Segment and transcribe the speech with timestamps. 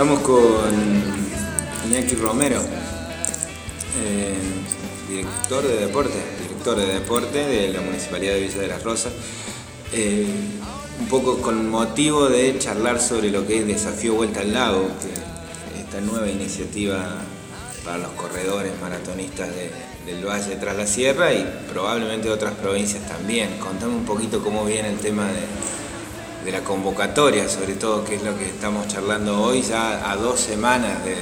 [0.00, 2.62] Estamos con Iñaki Romero,
[4.02, 4.34] eh,
[5.10, 9.12] director de deporte, director de deporte de la Municipalidad de Villa de las Rosas.
[9.92, 10.24] Eh,
[11.00, 15.80] un poco con motivo de charlar sobre lo que es Desafío Vuelta al Lago, que
[15.80, 17.16] esta nueva iniciativa
[17.84, 19.50] para los corredores maratonistas
[20.06, 23.58] del Valle tras la Sierra y probablemente otras provincias también.
[23.58, 25.42] Contame un poquito cómo viene el tema de,
[26.46, 31.04] la convocatoria, sobre todo, que es lo que estamos charlando hoy, ya a dos semanas
[31.04, 31.14] de,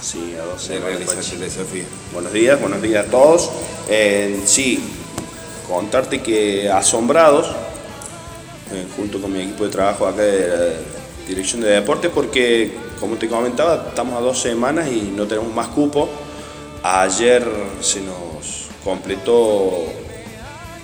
[0.00, 1.84] sí, a dos realizar el desafío.
[2.12, 3.50] Buenos días, buenos días a todos.
[3.88, 4.80] Eh, sí,
[5.66, 7.48] contarte que asombrados,
[8.72, 10.72] eh, junto con mi equipo de trabajo acá de la
[11.26, 15.68] Dirección de Deportes, porque como te comentaba, estamos a dos semanas y no tenemos más
[15.68, 16.08] cupo.
[16.82, 17.46] Ayer
[17.80, 19.86] se nos completó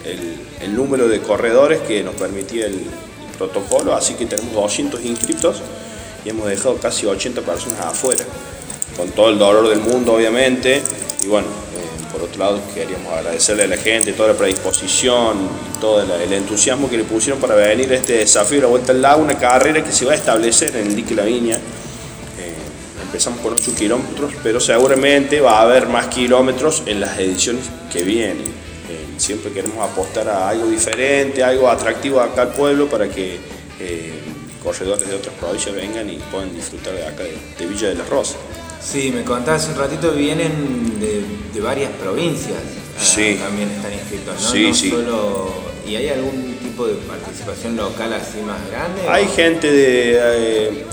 [0.04, 2.82] el, número de corredores que nos permitía el,
[3.36, 5.62] protocolo, así que tenemos 200 inscriptos
[6.24, 8.24] y hemos dejado casi 80 personas afuera,
[8.96, 10.82] con todo el dolor del mundo obviamente,
[11.22, 16.00] y bueno, eh, por otro lado queríamos agradecerle a la gente toda la predisposición todo
[16.02, 19.22] el, entusiasmo que le pusieron para venir a este desafío de la Vuelta al Lago,
[19.22, 21.58] una carrera que se va a establecer en Dique La Viña,
[23.16, 28.02] empezamos con 8 kilómetros, pero seguramente va a haber más kilómetros en las ediciones que
[28.02, 28.55] vienen.
[29.16, 33.38] Siempre queremos apostar a algo diferente, algo atractivo acá al pueblo para que
[33.80, 34.12] eh,
[34.62, 38.36] corredores de otras provincias vengan y puedan disfrutar de acá de, Villa de la Rosa.
[38.82, 42.58] Sí, me contabas hace un ratito, vienen de, varias provincias.
[42.98, 43.38] Ah, sí.
[43.40, 44.50] también están inscritos, ¿no?
[44.50, 44.94] Sí, sí.
[45.88, 49.08] ¿Y hay algún tipo de participación local así más grande?
[49.08, 50.18] Hay gente de...
[50.20, 50.86] Eh,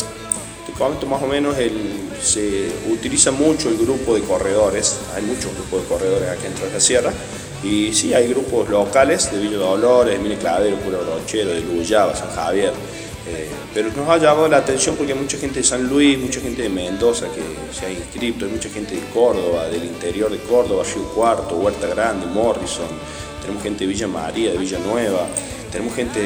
[1.07, 5.87] más o menos el se utiliza mucho el grupo de corredores, hay muchos grupos de
[5.87, 7.13] corredores aquí en Tras la Sierra,
[7.63, 12.29] y sí, hay grupos locales de Villa Dolores, Mine Clavero, Puro Brochero, de Luyaba, San
[12.31, 12.73] Javier,
[13.25, 16.41] eh, pero nos ha llamado la atención porque hay mucha gente de San Luis, mucha
[16.41, 17.41] gente de Mendoza que
[17.73, 21.87] se ha inscrito, hay mucha gente de Córdoba, del interior de Córdoba, Río Cuarto, Huerta
[21.87, 22.87] Grande, Morrison,
[23.41, 25.25] tenemos gente de Villa María, de Villa Nueva,
[25.71, 26.19] tenemos gente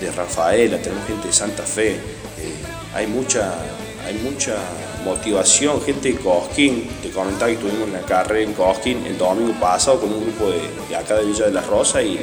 [0.00, 1.98] de Rafaela, tenemos gente de Santa Fe, eh,
[2.94, 3.54] hay mucha,
[4.04, 4.56] hay mucha
[5.04, 9.52] motivación, gente de Cosquín, te comentaba que estuvimos en la carrera en Cosquín el domingo
[9.60, 12.20] pasado con un grupo de, acá de Villa de la Rosa y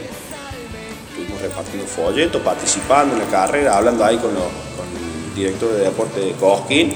[1.10, 6.32] estuvimos repartiendo folletos, participando en la carrera, hablando ahí con, el director de deporte de
[6.34, 6.94] Cosquín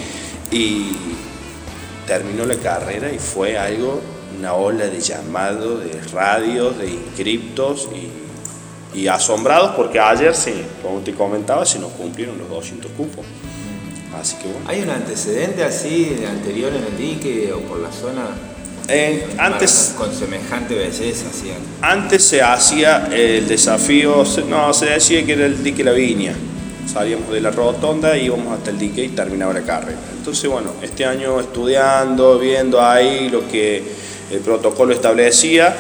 [0.51, 0.91] y
[2.07, 4.01] terminó la carrera y fue algo,
[4.37, 10.99] una ola de llamados, de radios, de inscriptos y, y asombrados porque ayer, sí, como
[10.99, 13.25] te comentaba, se nos cumplieron los 200 cupos.
[14.67, 18.29] ¿Hay un antecedente así anterior en el dique o por la zona?
[18.88, 21.27] Eh, antes, con semejante belleza
[21.81, 26.33] Antes se hacía el desafío, no, se decía que era el dique La Viña.
[26.91, 29.99] Salíamos de la rotonda, íbamos hasta el dique y terminaba la carrera.
[30.17, 33.81] Entonces, bueno, este año estudiando, viendo ahí lo que
[34.29, 35.73] el protocolo establecía,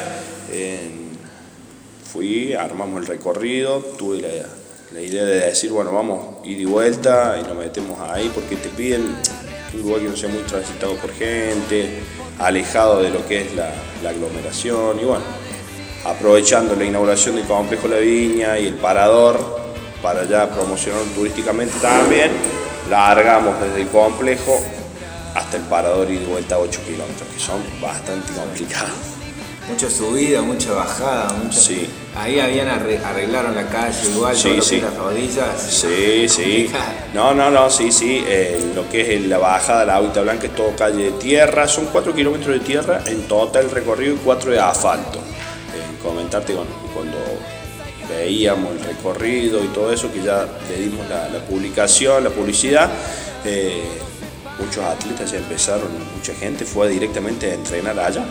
[2.11, 4.60] fui, armamos el recorrido, tuve la
[4.93, 8.69] la idea de decir, bueno, vamos ir y vuelta y nos metemos ahí porque te
[8.69, 9.15] piden
[9.73, 11.99] un lugar que no sea muy transitado por gente,
[12.39, 13.71] alejado de lo que es la,
[14.07, 15.23] aglomeración y bueno,
[16.05, 19.39] aprovechando la inauguración del complejo La Viña y el parador
[20.01, 22.31] para ya promocionar turísticamente también,
[22.89, 24.59] largamos desde el complejo
[25.35, 29.20] hasta el parador y de vuelta a 8 kilómetros, que son bastante complicados.
[29.69, 31.59] Mucha subida, mucha bajada, mucha...
[31.59, 31.87] Sí.
[32.15, 34.81] Ahí habían arreglaron la calle igual, sí, sí.
[34.81, 35.61] las rodillas.
[35.61, 36.69] Sí, sí.
[37.13, 38.23] No, no, no, sí, sí.
[38.27, 41.67] Eh, lo que es la bajada, la Agüita Blanca es todo calle de tierra.
[41.67, 45.19] Son 4 kilómetros de tierra en total el recorrido y 4 de asfalto.
[45.19, 47.17] Eh, comentarte cuando
[48.09, 52.89] veíamos el recorrido y todo eso, que ya le dimos la, publicación, la publicidad.
[53.45, 53.83] Eh,
[54.59, 58.23] muchos atletas ya empezaron, mucha gente fue directamente a entrenar allá,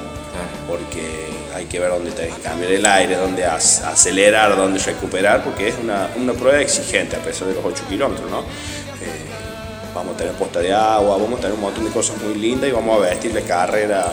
[0.69, 5.69] porque hay que ver dónde tenés que cambiar el aire, dónde acelerar, dónde recuperar, porque
[5.69, 8.41] es una, prueba exigente a pesar de los 8 kilómetros, ¿no?
[8.41, 9.31] Eh,
[9.95, 12.69] vamos a tener posta de agua, vamos a tener un montón de cosas muy lindas
[12.69, 14.13] y vamos a vestir la carrera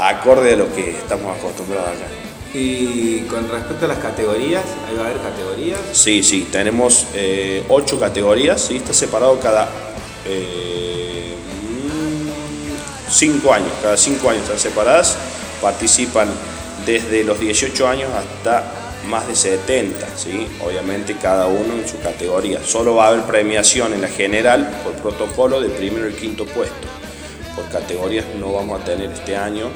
[0.00, 2.06] acorde a lo que estamos acostumbrados acá.
[2.54, 5.78] Y con respecto a las categorías, ¿hay va a haber categorías?
[5.92, 8.76] Sí, sí, tenemos eh, ocho categorías, ¿sí?
[8.76, 9.68] está separado cada
[10.24, 10.77] eh,
[13.10, 15.16] cinco años, cada cinco años están separadas
[15.60, 16.28] participan
[16.86, 18.72] desde los 18 años hasta
[19.08, 20.46] más de 70, ¿sí?
[20.64, 22.60] obviamente cada uno en su categoría.
[22.62, 26.74] Solo va a haber premiación en la general por protocolo de primero y quinto puesto.
[27.54, 29.70] Por categorías no vamos a tener este año.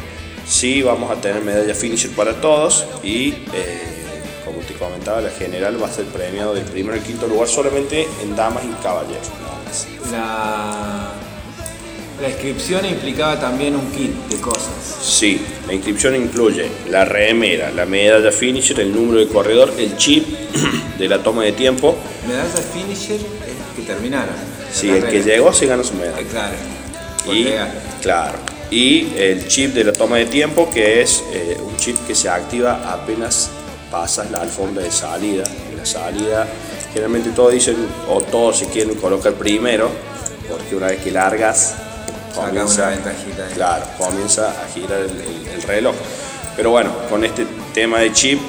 [0.47, 3.99] Sí vamos a tener medalla finisher para todos y eh,
[4.45, 8.07] como te comentaba, la general va a ser premiado del primero al quinto lugar solamente
[8.23, 9.29] en damas y caballeros.
[10.11, 11.13] La,
[12.23, 14.71] la inscripción implicaba también un kit de cosas.
[15.03, 20.25] Sí, la inscripción incluye la remera, la medalla finisher, el número de corredor, el chip
[20.99, 21.97] de la toma de tiempo.
[22.29, 24.35] Medalla finisher es que terminaron.
[24.73, 26.21] Sí, el que llegó se gana su medalla.
[26.21, 26.57] Eh, Claro.
[27.33, 27.47] Y,
[28.03, 28.39] claro,
[28.71, 32.29] y el chip de la toma de tiempo, que es eh, un chip que se
[32.29, 33.51] activa apenas
[33.91, 35.45] pasas la alfombra de salida.
[35.71, 36.49] En la salida,
[36.93, 37.77] generalmente todos dicen,
[38.09, 39.89] o todos se quieren colocar primero,
[40.49, 41.77] porque una vez que largas,
[42.35, 43.53] comienza, ventajita ahí.
[43.55, 45.95] claro, comienza a girar el, el- el reloj.
[46.57, 48.41] Pero bueno, con este tema de chip,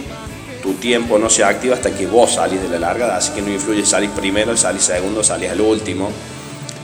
[0.61, 3.49] tu tiempo no se activa hasta que vos salís de la largada, así que no
[3.49, 6.09] influye salís primero, salís segundo, salís al último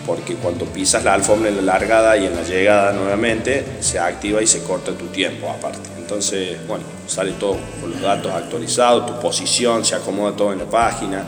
[0.05, 4.41] porque cuando pisas la alfombra en la largada y en la llegada nuevamente, se activa
[4.41, 5.87] y se corta tu tiempo aparte.
[5.99, 10.65] Entonces, bueno, sale todo con los datos actualizados, tu posición, se acomoda todo en la
[10.65, 11.25] página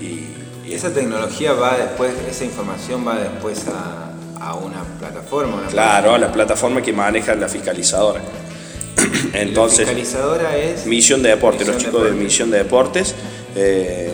[0.00, 0.28] y,
[0.66, 4.12] Y esa tecnología va después, esa información va después a,
[4.48, 5.56] a una plataforma.
[5.56, 8.20] Una claro, a la plataforma que maneja la fiscalizadora.
[9.32, 10.86] La Entonces, fiscalizadora es.
[10.86, 12.24] Misión de Deportes, los Misión chicos de Deportes.
[12.24, 13.14] Misión de Deportes,
[13.54, 14.10] eh,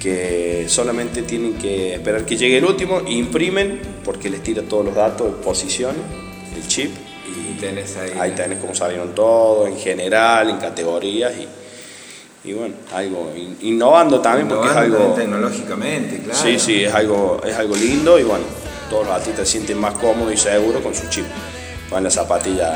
[0.00, 4.94] que solamente tienen que esperar que llegue el último, imprimen, porque les tira todos los
[4.94, 6.00] datos, posiciones,
[6.56, 6.90] el chip,
[7.28, 8.12] Y tenés ahí.
[8.18, 14.20] Ahí tenés cómo salieron todos, en general, en categorías y, y bueno, algo in- innovando
[14.20, 15.14] también porque es Innovando algo.
[15.14, 16.38] tecnológicamente, claro.
[16.40, 18.44] Sí, sí, es algo, es algo lindo y bueno,
[18.88, 21.24] todos los atletas se sienten más cómodos y seguros con su chip.
[21.90, 22.72] Van las zapatillas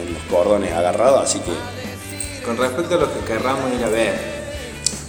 [0.00, 4.14] en los cordones agarrados, así que Con respecto a lo que querramos ir a ver,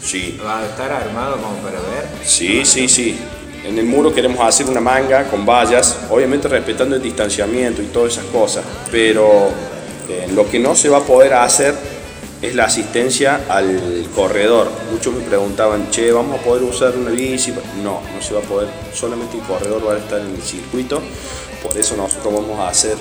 [0.02, 2.08] sí, ¿va a estar armado como para ver?
[2.24, 3.20] sí, sí, sí.
[3.66, 8.14] En el muro queremos hacer una manga con vallas, obviamente respetando el distanciamiento y todas
[8.14, 9.50] esas cosas, pero
[10.08, 11.76] eh, lo que no se va a poder hacer
[12.42, 14.70] es la asistencia al corredor.
[14.92, 17.52] Muchos me preguntaban, che, ¿vamos a poder usar una bici?
[17.84, 21.02] No, no se va a poder, solamente el corredor va a estar en el circuito,
[21.64, 22.98] por eso nosotros vamos a hacer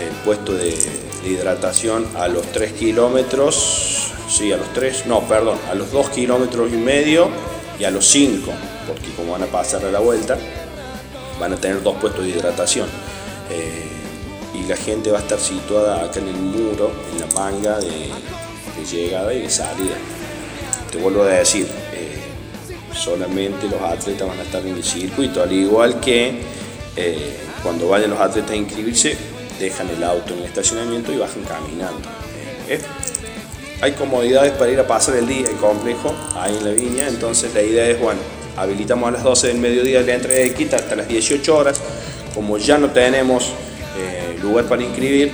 [0.00, 0.76] el puesto de,
[1.24, 6.72] hidratación a los 3 kilómetros, sí, a los 3, no, perdón, a los 2 kilómetros
[6.72, 7.28] y medio
[7.78, 8.50] y a los 5,
[8.88, 10.36] porque como van a pasar a la vuelta,
[11.38, 12.88] van a tener dos puestos de hidratación.
[13.50, 13.86] Eh,
[14.54, 18.10] y la gente va a estar situada acá en el muro, en la manga de,
[18.76, 19.96] de llegada y de salida.
[20.90, 22.18] Te vuelvo a decir, eh,
[22.94, 26.40] solamente los atletas van a estar en el circuito, al igual que
[26.96, 29.16] eh, cuando vayan los atletas a inscribirse,
[29.58, 32.08] dejan el auto en el estacionamiento y bajan caminando.
[32.68, 32.80] Eh,
[33.80, 37.52] hay comodidades para ir a pasar el día, el complejo, ahí en la viña, entonces
[37.54, 38.20] la idea es, bueno,
[38.56, 41.80] habilitamos a las 12 del mediodía la entrega de kit hasta las 18 horas,
[42.34, 43.52] como ya no tenemos
[43.98, 45.32] eh, lugar para inscribir,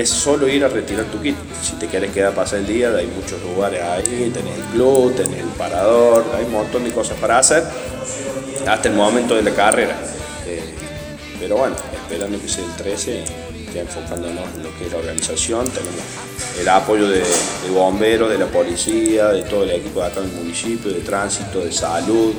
[0.00, 1.34] es solo ir a retirar tu kit.
[1.62, 5.14] Si te quieres quedar a pasar el día, hay muchos lugares ahí, tenés el club,
[5.14, 7.64] tenés el parador, hay un montón de cosas para hacer
[8.66, 9.96] hasta el momento de la carrera.
[10.46, 10.62] Eh,
[11.40, 13.24] pero bueno, esperando que sea el 13
[13.54, 16.02] y ya enfocándonos en lo que es la organización, tenemos
[16.60, 20.32] el apoyo de, de bomberos, de la policía, de todo el equipo de acá del
[20.32, 22.34] municipio, de tránsito, de salud,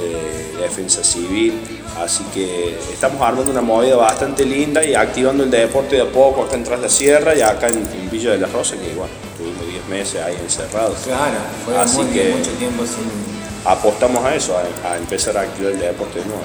[0.00, 1.54] de defensa civil,
[2.02, 6.44] así que estamos armando una movida bastante linda y activando el deporte de a poco
[6.44, 9.12] acá en Tras la Sierra y acá en, en Villa de la Rosa, que bueno,
[9.36, 10.98] tuvimos 10 meses ahí encerrados.
[11.04, 11.34] Claro,
[11.64, 13.36] fue Así muy- que- mucho tiempo sin.
[13.64, 16.42] Apostamos a eso, a, a empezar a activar el deporte de nuevo.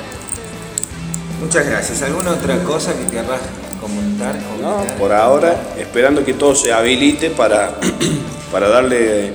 [1.39, 2.01] Muchas gracias.
[2.01, 3.41] ¿Alguna otra cosa que querrás
[3.79, 4.35] comentar?
[4.61, 4.97] No, comentar?
[4.97, 7.73] por ahora, esperando que todo se habilite para,
[8.51, 9.33] para darle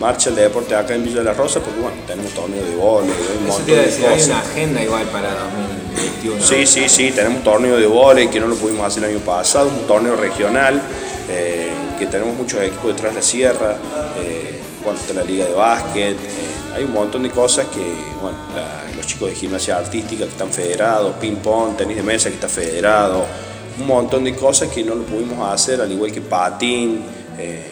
[0.00, 3.10] marcha al deporte acá en Villa de la Rosa, porque bueno, tenemos torneo de vóley,
[3.10, 6.42] hay un montón te iba a de decir, hay una agenda igual para 2021.
[6.42, 9.68] Sí, sí, sí, tenemos torneo de vóley que no lo pudimos hacer el año pasado,
[9.68, 10.80] un torneo regional,
[11.28, 13.76] eh, que tenemos muchos equipos detrás de la sierra,
[14.18, 17.80] eh, bueno, está la liga de básquet, eh, hay un montón de cosas que,
[18.22, 22.28] bueno, la- los chicos de gimnasia artística que están federados, ping pong, tenis de mesa
[22.30, 23.24] que está federado,
[23.78, 27.02] un montón de cosas que no lo pudimos hacer, al igual que patín,
[27.38, 27.66] eh,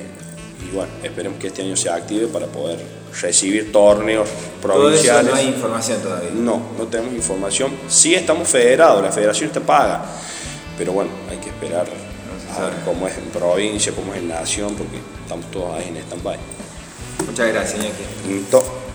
[0.67, 2.79] y bueno, esperemos que este año se active para poder
[3.21, 4.29] recibir torneos
[4.61, 5.31] Todo eso provinciales.
[5.33, 6.31] no hay información todavía.
[6.35, 7.73] No, no tenemos información.
[7.89, 10.05] Sí estamos federados, la federación está paga,
[10.77, 11.87] pero bueno, hay que esperar
[12.57, 15.97] a ver cómo es en provincia, cómo es en nación, porque estamos todos ahí en
[15.99, 16.39] stand-by.
[17.27, 18.88] Muchas gracias, Iñaki.